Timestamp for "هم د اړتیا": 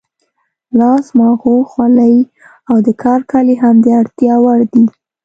3.63-4.35